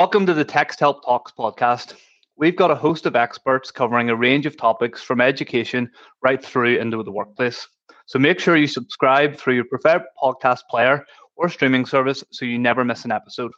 [0.00, 1.92] Welcome to the Text Help Talks podcast.
[2.38, 5.90] We've got a host of experts covering a range of topics from education
[6.22, 7.68] right through into the workplace.
[8.06, 11.04] So make sure you subscribe through your preferred podcast player
[11.36, 13.52] or streaming service so you never miss an episode.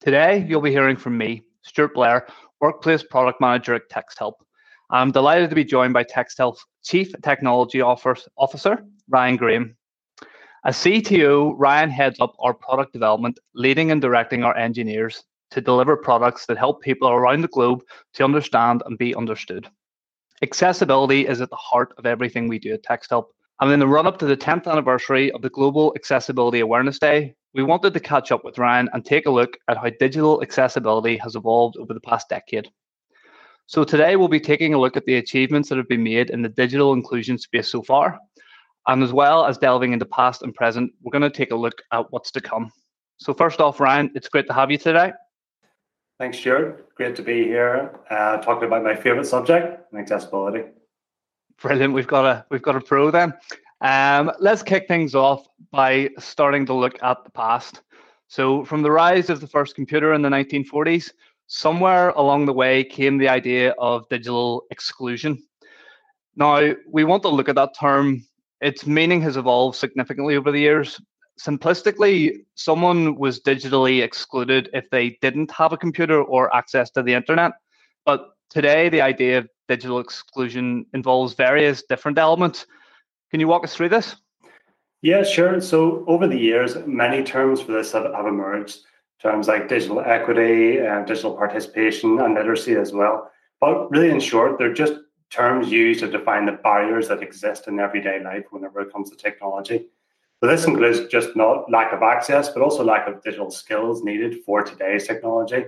[0.00, 2.26] Today, you'll be hearing from me, Stuart Blair,
[2.60, 4.44] Workplace Product Manager at Text Help.
[4.90, 9.76] I'm delighted to be joined by Text Help's Chief Technology Officer, Ryan Graham.
[10.64, 15.96] As CTO, Ryan heads up our product development, leading and directing our engineers to deliver
[15.96, 17.82] products that help people around the globe
[18.14, 19.68] to understand and be understood.
[20.42, 23.26] Accessibility is at the heart of everything we do at TextHelp.
[23.60, 27.34] And in the run up to the 10th anniversary of the Global Accessibility Awareness Day,
[27.54, 31.16] we wanted to catch up with Ryan and take a look at how digital accessibility
[31.18, 32.68] has evolved over the past decade.
[33.66, 36.42] So today we'll be taking a look at the achievements that have been made in
[36.42, 38.18] the digital inclusion space so far.
[38.88, 41.80] And as well as delving into past and present, we're going to take a look
[41.92, 42.72] at what's to come.
[43.18, 45.12] So first off, Ryan, it's great to have you today.
[46.22, 46.94] Thanks, Stuart.
[46.94, 50.62] Great to be here uh, talking about my favorite subject, accessibility.
[51.60, 51.94] Brilliant.
[51.94, 53.34] We've got a we've got a pro then.
[53.80, 57.82] Um, let's kick things off by starting to look at the past.
[58.28, 61.10] So, from the rise of the first computer in the 1940s,
[61.48, 65.42] somewhere along the way came the idea of digital exclusion.
[66.36, 68.24] Now, we want to look at that term.
[68.60, 71.00] Its meaning has evolved significantly over the years,
[71.40, 77.14] simplistically, someone was digitally excluded if they didn't have a computer or access to the
[77.14, 77.52] internet.
[78.04, 82.66] But today, the idea of digital exclusion involves various different elements.
[83.30, 84.16] Can you walk us through this?
[85.00, 85.60] Yeah, sure.
[85.60, 88.80] So, over the years, many terms for this have, have emerged
[89.20, 93.30] terms like digital equity, uh, digital participation, and literacy as well.
[93.60, 94.94] But really, in short, they're just
[95.30, 99.16] terms used to define the barriers that exist in everyday life whenever it comes to
[99.16, 99.86] technology.
[100.42, 104.42] So this includes just not lack of access, but also lack of digital skills needed
[104.44, 105.66] for today's technology.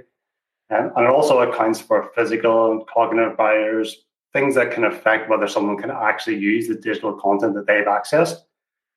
[0.70, 5.46] Um, and it also accounts for physical and cognitive barriers, things that can affect whether
[5.46, 8.38] someone can actually use the digital content that they've accessed.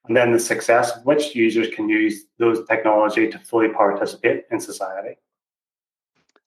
[0.07, 4.59] And then the success of which users can use those technology to fully participate in
[4.59, 5.19] society.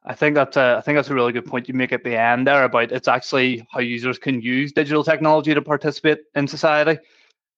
[0.05, 2.19] I think that's a, I think that's a really good point you make at the
[2.19, 6.99] end there about it's actually how users can use digital technology to participate in society.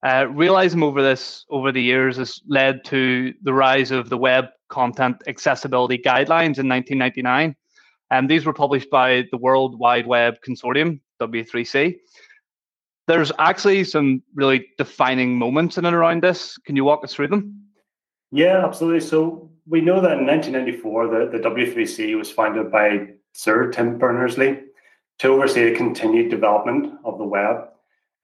[0.03, 4.45] Uh, realizing over this over the years has led to the rise of the Web
[4.67, 7.55] Content Accessibility Guidelines in 1999.
[8.11, 11.95] And these were published by the World Wide Web Consortium, W3C.
[13.07, 16.57] There's actually some really defining moments in and around this.
[16.65, 17.63] Can you walk us through them?
[18.31, 19.01] Yeah, absolutely.
[19.01, 24.59] So we know that in 1994, the, the W3C was founded by Sir Tim Berners-Lee
[25.19, 27.69] to oversee the continued development of the web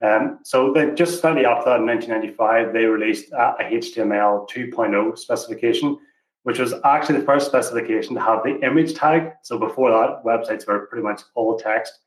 [0.01, 5.97] um, so they just slightly after that in 1995, they released a, HTML 2.0 specification,
[6.43, 9.33] which was actually the first specification to have the image tag.
[9.43, 11.99] So before that, websites were pretty much all text.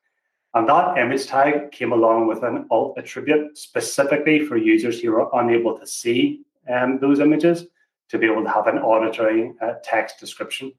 [0.54, 5.40] And that image tag came along with an alt attribute specifically for users who are
[5.40, 7.66] unable to see um, those images
[8.08, 10.72] to be able to have an auditory uh, text description.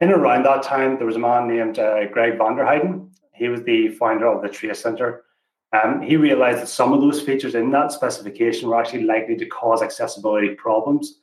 [0.00, 3.10] In around that time, there was a man named uh, Gregg Vanderheiden.
[3.32, 5.24] He was the founder of the Trace Center,
[5.72, 9.46] um, he realized that some of those features in that specification were actually likely to
[9.46, 11.20] cause accessibility problems.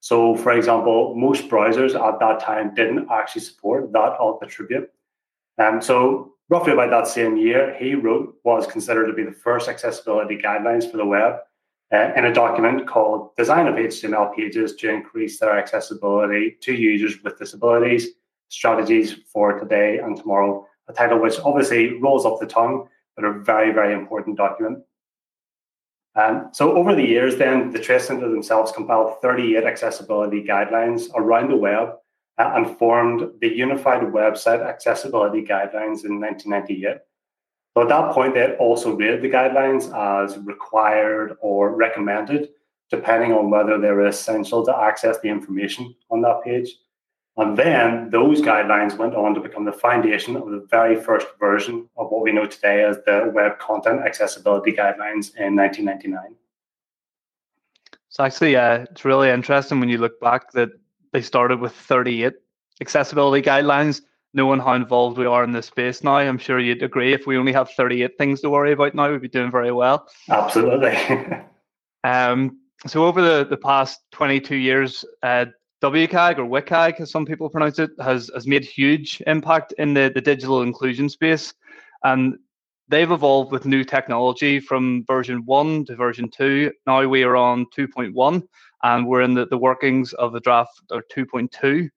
[0.00, 4.90] So, for example, most browsers at that time didn't actually support that alt attribute.
[5.58, 9.32] Um, so, roughly about that same year, he wrote what is considered to be the
[9.32, 11.36] first accessibility guidelines for the web
[11.92, 17.22] uh, in a document called Design of HTML Pages to Increase Their Accessibility to Users
[17.22, 18.08] with Disabilities
[18.48, 23.32] Strategies for Today and Tomorrow, a title which obviously rolls off the tongue but a
[23.32, 24.84] very, very important document.
[26.14, 31.50] Um, so over the years, then the Trace Center themselves compiled 38 accessibility guidelines around
[31.50, 31.96] the web
[32.38, 36.98] uh, and formed the Unified Website Accessibility Guidelines in 1998.
[37.74, 42.48] So at that point, they also rated the guidelines as required or recommended,
[42.90, 46.70] depending on whether they were essential to access the information on that page.
[47.38, 51.88] And then those guidelines went on to become the foundation of the very first version
[51.98, 56.34] of what we know today as the Web Content Accessibility Guidelines in 1999.
[58.08, 60.70] So actually, uh, it's really interesting when you look back that
[61.12, 62.32] they started with 38
[62.80, 64.00] accessibility guidelines.
[64.32, 67.14] Knowing how involved we are in this space now, I'm sure you'd agree.
[67.14, 70.08] If we only have 38 things to worry about now, we'd be doing very well.
[70.28, 70.94] Absolutely.
[72.04, 75.46] um, so over the, the past 22 years, uh,
[75.82, 80.10] WCAG or WCAG, as some people pronounce it, has has made huge impact in the,
[80.14, 81.52] the digital inclusion space.
[82.02, 82.38] And
[82.88, 86.72] they've evolved with new technology from version one to version two.
[86.86, 88.42] Now we are on 2.1
[88.82, 91.88] and we're in the, the workings of the draft or 2.2.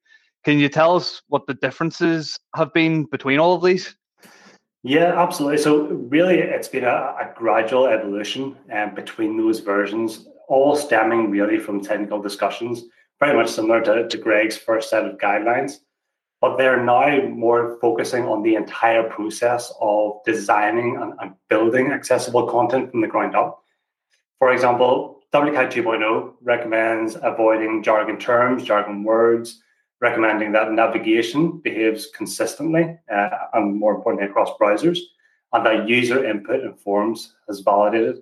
[0.44, 3.96] Can you tell us what the differences have been between all of these?
[4.84, 5.58] Yeah, absolutely.
[5.58, 11.60] So really, it's been a, a gradual evolution um, between those versions, all stemming really
[11.60, 12.86] from technical discussions,
[13.20, 15.74] very much similar to, to Gregg's first set of guidelines.
[16.42, 22.48] But they're now more focusing on the entire process of designing and, and building accessible
[22.48, 23.62] content from the ground up.
[24.38, 29.62] For example, WCAG 2.0 recommends avoiding jargon terms, jargon words,
[30.02, 35.00] recommending that navigation behaves consistently uh, and more importantly across browsers,
[35.52, 38.22] and that user input and forms has validated.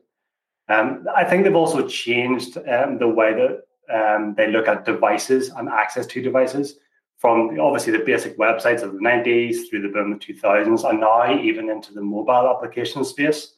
[0.70, 5.50] Um, I think they've also changed um, the way that um, they look at devices
[5.50, 6.78] and access to devices
[7.18, 11.00] from obviously the basic websites of the 90s through the boom of the 2000s and
[11.00, 13.56] now even into the mobile application space.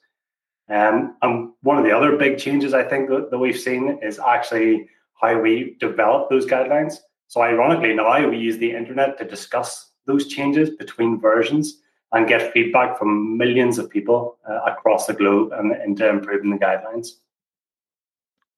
[0.70, 4.20] Um, and one of the other big changes I think that, that we've seen is
[4.20, 4.88] actually
[5.20, 6.98] how we develop those guidelines.
[7.28, 11.81] So ironically, now we use the internet to discuss those changes between versions
[12.14, 16.58] and get feedback from millions of people uh, across the globe and into improving the
[16.58, 17.18] guidelines.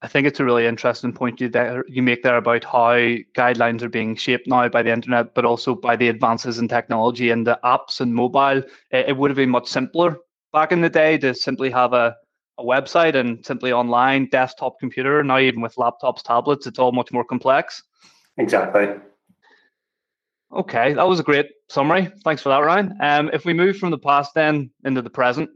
[0.03, 2.93] I think it's a really interesting point you there you make there about how
[3.35, 7.29] guidelines are being shaped now by the internet, but also by the advances in technology
[7.29, 8.63] and the apps and mobile.
[8.89, 10.17] It, it would have been much simpler
[10.51, 12.15] back in the day to simply have a,
[12.57, 15.23] a website and simply online desktop computer.
[15.23, 17.83] Now, even with laptops, tablets, it's all much more complex.
[18.37, 18.89] Exactly.
[20.51, 22.11] Okay, that was a great summary.
[22.23, 22.97] Thanks for that, Ryan.
[22.99, 25.49] Um, if we move from the past then into the present,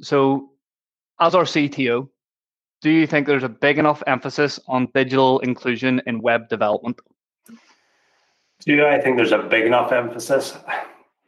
[0.00, 0.50] so
[1.20, 2.08] as our CTO,
[2.82, 7.00] do you think there's a big enough emphasis on digital inclusion in web development?
[8.60, 10.56] Do I think there's a big enough emphasis?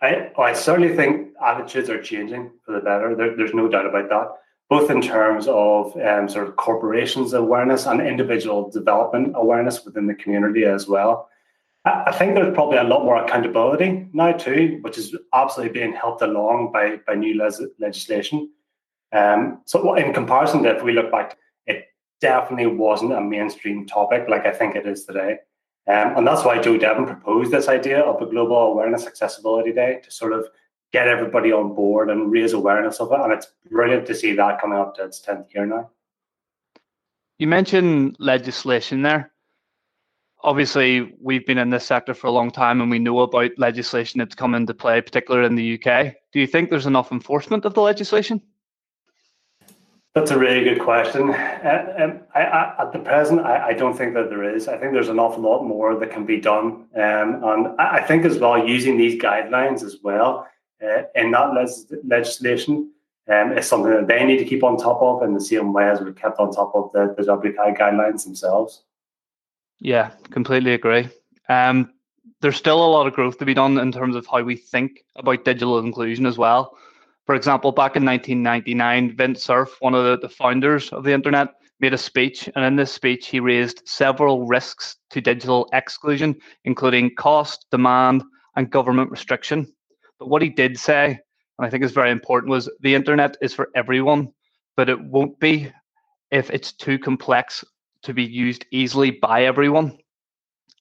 [0.02, 3.14] I, I certainly think attitudes are changing for the better.
[3.16, 4.28] There, there's no doubt about that
[4.70, 10.14] both in terms of um, sort of corporations awareness and individual development awareness within the
[10.14, 11.28] community as well.
[11.84, 16.22] I think there's probably a lot more accountability now too, which is absolutely being helped
[16.22, 17.38] along by by new
[17.78, 18.50] legislation.
[19.12, 21.36] Um, so in comparison if we look back,
[22.24, 25.32] definitely wasn't a mainstream topic like I think it is today.
[25.86, 30.00] Um, and that's why Joe Devon proposed this idea of a global awareness accessibility day
[30.02, 30.46] to sort of
[30.90, 33.20] get everybody on board and raise awareness of it.
[33.20, 35.90] And it's brilliant to see that coming up to its 10th year now.
[37.36, 39.30] You mentioned legislation there.
[40.42, 44.18] Obviously, we've been in this sector for a long time and we know about legislation
[44.18, 46.14] that's come into play, particularly in the UK.
[46.32, 48.40] Do you think there's enough enforcement of the legislation?
[50.14, 51.30] That's a really good question.
[51.30, 54.68] Uh, um, I, I, at the present, I, I, don't think that there is.
[54.68, 56.86] I think there's an awful lot more that can be done.
[56.94, 60.46] Um, and I think as well, using these guidelines as well,
[60.80, 62.92] uh, in that le- legislation
[63.28, 65.88] um, is something that they need to keep on top of in the same way
[65.88, 68.82] as we've kept on top of the, the guidelines themselves.
[69.80, 71.08] Yeah, completely agree.
[71.48, 71.92] Um,
[72.40, 75.04] there's still a lot of growth to be done in terms of how we think
[75.16, 76.76] about digital inclusion as well.
[77.26, 81.48] For example, back in 1999, Vint Cerf, one of the, the founders of the internet,
[81.80, 87.14] made a speech, and in this speech, he raised several risks to digital exclusion, including
[87.14, 88.22] cost, demand,
[88.56, 89.66] and government restriction.
[90.18, 91.18] But what he did say,
[91.58, 94.28] and I think is very important, was the internet is for everyone,
[94.76, 95.72] but it won't be
[96.30, 97.64] if it's too complex
[98.02, 99.96] to be used easily by everyone.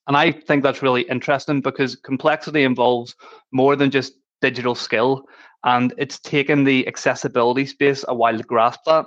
[0.07, 3.15] And I think that's really interesting because complexity involves
[3.51, 5.23] more than just digital skill,
[5.63, 9.05] and it's taken the accessibility space a while to grasp that.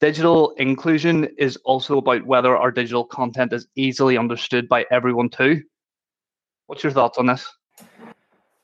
[0.00, 5.62] Digital inclusion is also about whether our digital content is easily understood by everyone too.
[6.66, 7.46] What's your thoughts on this?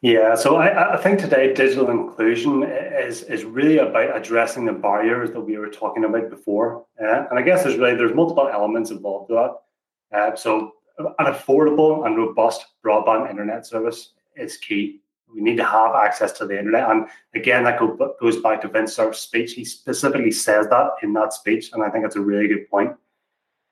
[0.03, 5.31] Yeah, so I, I, think today digital inclusion is is really about addressing the barriers
[5.33, 8.91] that we were talking about before, uh, and I guess there's really there's multiple elements
[8.91, 10.19] involved with that.
[10.19, 10.73] Uh, so
[11.19, 15.01] an affordable and robust broadband internet service is key.
[15.35, 18.69] We need to have access to the internet, and again, that go, goes back to
[18.69, 19.53] Vint Cerf's speech.
[19.53, 22.93] He specifically says that in that speech, and I think it's a really good point.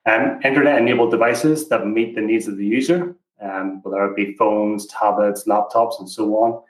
[0.05, 4.87] Um, internet-enabled devices that meet the needs of the user um, whether it be phones,
[4.87, 6.61] tablets, laptops, and so on.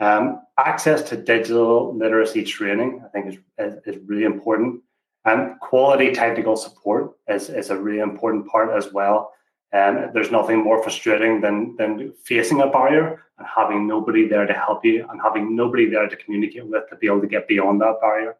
[0.00, 4.82] Um, access to digital literacy training, I think, is, is, is, really important.
[5.24, 9.32] And quality technical support is, is a really important part as well.
[9.72, 14.52] Um, there's nothing more frustrating than, than facing a barrier and having nobody there to
[14.52, 17.80] help you and having nobody there to communicate with to be able to get beyond
[17.80, 18.36] that barrier.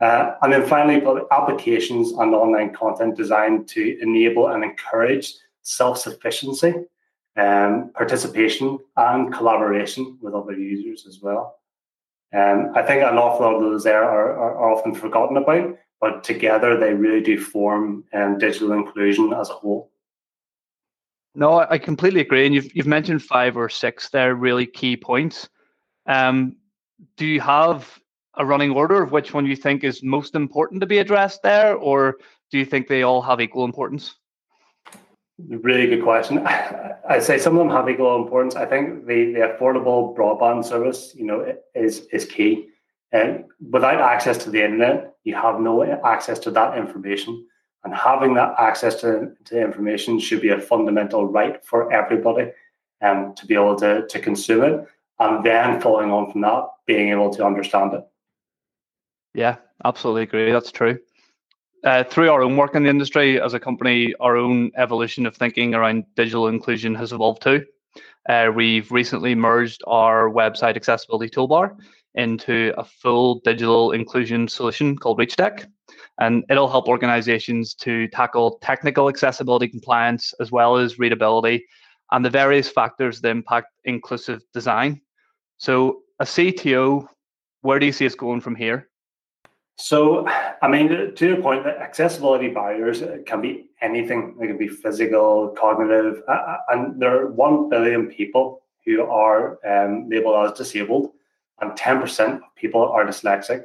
[0.00, 6.74] Uh, and then finally, applications and online content designed to enable and encourage self sufficiency
[7.36, 11.58] um, participation and collaboration with other users as well.
[12.34, 15.76] Um, I think an awful lot of those there are, are, are often forgotten about,
[16.00, 19.90] but together they really do form um, digital inclusion as a whole.
[21.34, 22.46] No, I completely agree.
[22.46, 25.48] And you've, you've mentioned five or six there, really key points.
[26.06, 26.56] Um,
[27.16, 27.98] do you have
[28.36, 31.74] a running order of which one you think is most important to be addressed there,
[31.76, 32.16] or
[32.50, 34.14] do you think they all have equal importance?
[35.38, 36.46] Really good question.
[36.46, 38.54] I'd say some of them have equal importance.
[38.54, 42.68] I think the, the affordable broadband service, you know, is is key.
[43.10, 47.46] And without access to the internet, you have no access to that information.
[47.84, 52.50] And having that access to, to information should be a fundamental right for everybody
[53.02, 54.88] um, to be able to, to consume it.
[55.20, 58.04] And then following on from that, being able to understand it.
[59.34, 60.50] Yeah, absolutely agree.
[60.50, 60.98] That's true.
[61.84, 65.36] Uh, through our own work in the industry as a company, our own evolution of
[65.36, 67.64] thinking around digital inclusion has evolved too.
[68.28, 71.76] Uh, we've recently merged our website accessibility toolbar
[72.14, 75.66] into a full digital inclusion solution called ReachDeck.
[76.18, 81.64] And it'll help organizations to tackle technical accessibility compliance as well as readability
[82.12, 85.00] and the various factors that impact inclusive design.
[85.58, 87.08] So, a CTO,
[87.62, 88.88] where do you see us going from here?
[89.76, 90.26] So,
[90.62, 94.36] I mean, to your point, that accessibility barriers uh, can be anything.
[94.38, 99.58] They can be physical, cognitive, uh, uh, and there are 1 billion people who are
[99.66, 101.10] um, labeled as disabled,
[101.60, 103.64] and 10% of people are dyslexic.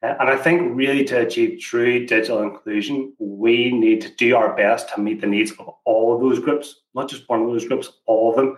[0.00, 4.88] And I think really to achieve true digital inclusion, we need to do our best
[4.90, 7.90] to meet the needs of all of those groups, not just one of those groups,
[8.06, 8.56] all of them.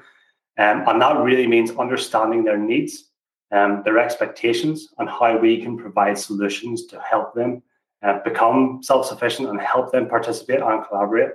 [0.58, 3.10] Um, and that really means understanding their needs,
[3.52, 7.62] um, their expectations, and how we can provide solutions to help them
[8.02, 11.32] uh, become self sufficient and help them participate and collaborate.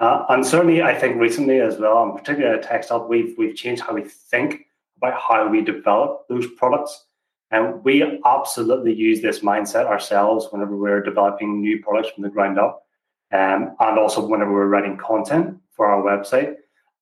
[0.00, 3.82] Uh, and certainly, I think recently as well, and particularly at TextHelp, we've, we've changed
[3.82, 4.66] how we think
[4.96, 7.06] about how we develop those products.
[7.54, 12.58] And we absolutely use this mindset ourselves whenever we're developing new products from the ground
[12.58, 12.84] up,
[13.32, 16.56] um, and also whenever we're writing content for our website,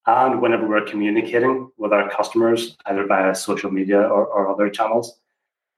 [0.06, 5.20] and whenever we're communicating with our customers, either via social media or, or other channels.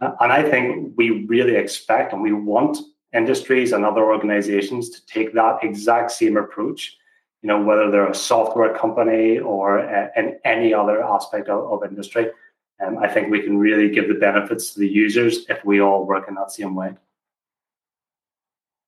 [0.01, 2.77] And I think we really expect and we want
[3.13, 6.99] industries and other organizations to take that exact same approach
[7.45, 11.87] you know, whether they're a software company or uh, in any other aspect of, of
[11.87, 12.31] industry.
[12.85, 16.05] Um, I think we can really give the benefits to the users if we all
[16.05, 16.95] work in that same way.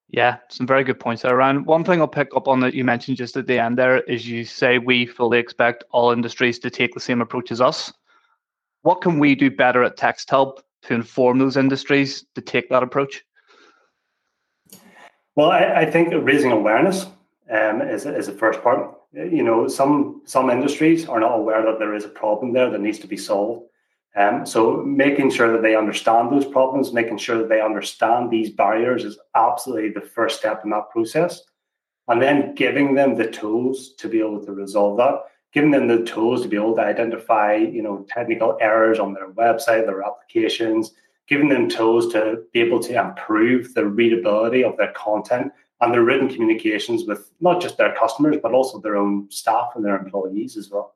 [0.08, 1.64] Yeah, some very good points there, Ryan.
[1.64, 4.28] One thing I'll pick up on that you mentioned just at the end there is
[4.28, 7.92] you say we fully expect all industries to take the same approach as us.
[8.82, 13.24] What can we do better at TextHelp to inform those industries to take that approach?
[15.34, 17.06] Well, I, I think raising awareness
[17.50, 18.96] um, is, is the first part.
[19.12, 22.80] You know, some some industries are not aware that there is a problem there that
[22.80, 23.66] needs to be solved.
[24.16, 28.50] Um, so making sure that they understand those problems, making sure that they understand these
[28.50, 31.42] barriers is absolutely the first step in that process.
[32.08, 36.04] And then giving them the tools to be able to resolve that, giving them the
[36.04, 40.92] tools to be able to identify, you know, technical errors on their website, their applications,
[41.28, 46.04] giving them tools to be able to improve the readability of their content and their
[46.04, 50.56] written communications with not just their customers, but also their own staff and their employees
[50.56, 50.95] as well.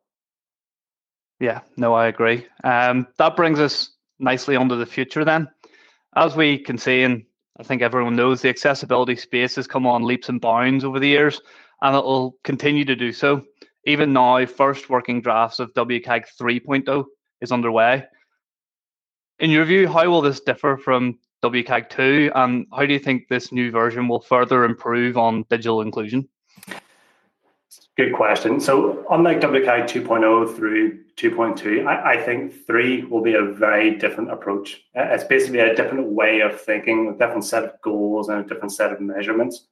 [1.41, 2.47] Yeah, no, I agree.
[2.65, 5.49] Um, that brings us nicely onto the future then.
[6.15, 7.25] As we can see, and
[7.59, 11.09] I think everyone knows, the accessibility space has come on leaps and bounds over the
[11.09, 11.41] years,
[11.81, 13.43] and it will continue to do so.
[13.87, 17.05] Even now, first working drafts of WCAG 3.0
[17.41, 18.05] is underway.
[19.39, 22.33] In your view, how will this differ from WCAG 2?
[22.35, 26.29] And how do you think this new version will further improve on digital inclusion?
[27.97, 28.59] Good question.
[28.59, 34.33] So, unlike WCAG 2.0 through 2.2, I, I, think 3 will be a very different
[34.33, 34.83] approach.
[34.95, 38.73] It's basically a different way of thinking, a different set of goals, and a different
[38.73, 39.67] set of measurements.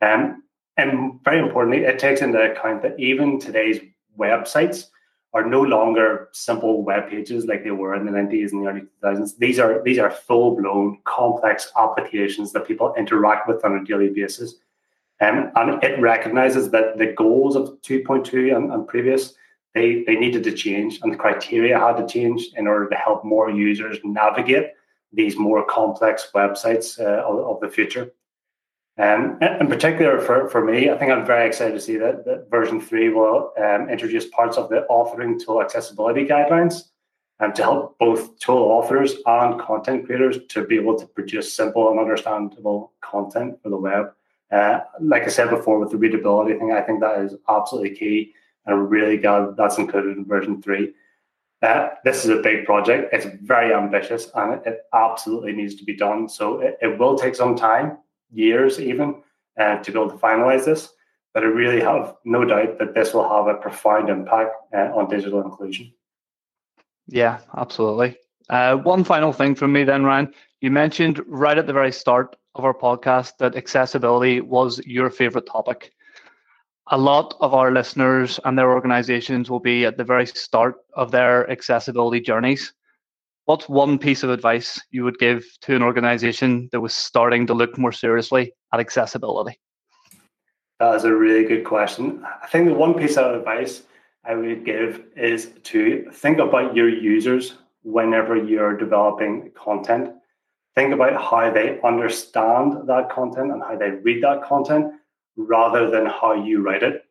[0.00, 0.44] Um,
[0.76, 3.80] and very importantly, it takes into account that even today's
[4.18, 4.86] websites
[5.32, 8.82] are no longer simple web pages like they were in the 90s and the early
[9.02, 9.38] 2000s.
[9.38, 14.10] These are these are full blown complex applications that people interact with on a daily
[14.10, 14.56] basis.
[15.20, 19.34] Um, and it recognizes that the goals of 2.2 and, and previous
[19.74, 23.24] they, they needed to change and the criteria had to change in order to help
[23.24, 24.70] more users navigate
[25.12, 28.12] these more complex websites uh, of, of the future.
[28.98, 32.50] Um, in particular, for, for me, I think I'm very excited to see that, that
[32.50, 36.82] version three will um, introduce parts of the authoring tool accessibility guidelines
[37.38, 41.90] and to help both tool authors and content creators to be able to produce simple
[41.90, 44.12] and understandable content for the web.
[44.50, 48.34] Uh, like I said before, with the readability thing, I think that is absolutely key.
[48.66, 50.92] And I'm really glad that's included in version three.
[51.62, 53.12] Uh, this is a big project.
[53.12, 56.28] It's very ambitious and it, it absolutely needs to be done.
[56.28, 57.98] So it, it will take some time
[58.32, 59.22] years even
[59.58, 60.92] uh, to be able to finalize this.
[61.32, 65.08] but I really have no doubt that this will have a profound impact uh, on
[65.08, 65.92] digital inclusion.
[67.06, 68.16] Yeah, absolutely.
[68.48, 70.32] Uh, one final thing from me, then, Ryan.
[70.60, 75.46] You mentioned right at the very start of our podcast that accessibility was your favorite
[75.46, 75.92] topic.
[76.88, 81.10] A lot of our listeners and their organizations will be at the very start of
[81.10, 82.72] their accessibility journeys.
[83.44, 87.54] What's one piece of advice you would give to an organization that was starting to
[87.54, 89.58] look more seriously at accessibility?
[90.80, 92.24] That is a really good question.
[92.42, 93.82] I think the one piece of advice
[94.24, 100.10] I would give is to think about your users whenever you're developing content.
[100.76, 104.92] Think about how they understand that content and how they read that content
[105.36, 107.04] rather than how you write it.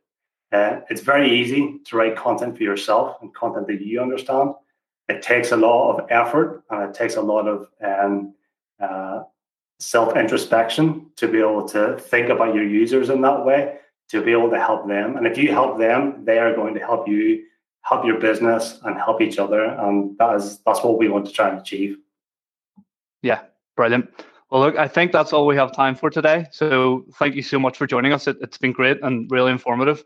[0.51, 4.53] Uh, it's very easy to write content for yourself and content that you understand.
[5.07, 8.33] It takes a lot of effort and it takes a lot of um,
[8.79, 9.23] uh,
[9.79, 13.77] self introspection to be able to think about your users in that way,
[14.09, 15.17] to be able to help them.
[15.17, 17.43] And if you help them, they are going to help you
[17.81, 19.63] help your business and help each other.
[19.63, 21.97] And that is that's what we want to try and achieve.
[23.21, 23.41] Yeah,
[23.75, 24.09] brilliant.
[24.49, 26.47] Well, look, I think that's all we have time for today.
[26.51, 28.27] So thank you so much for joining us.
[28.27, 30.03] It, has been great and really informative.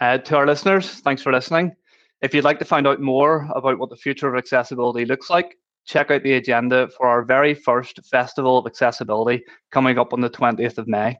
[0.00, 1.74] Uh, to our listeners, thanks for listening.
[2.22, 5.56] If you'd like to find out more about what the future of accessibility looks like,
[5.86, 10.30] check out the agenda for our very first Festival of Accessibility coming up on the
[10.30, 11.18] 20th of May.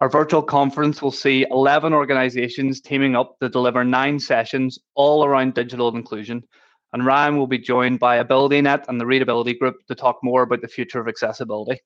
[0.00, 5.54] Our virtual conference will see 11 organizations teaming up to deliver nine sessions all around
[5.54, 6.42] digital inclusion.
[6.94, 10.62] And Ryan will be joined by AbilityNet and the Readability Group to talk more about
[10.62, 11.80] the future of accessibility.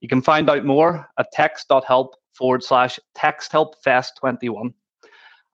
[0.00, 4.74] You can find out more at text.help forward slash texthelpfest21.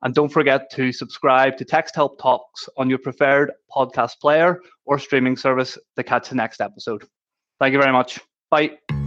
[0.01, 4.99] And don't forget to subscribe to Text Help Talks on your preferred podcast player or
[4.99, 7.05] streaming service to catch the next episode.
[7.57, 8.19] Thank you very much.
[8.51, 8.98] Bye.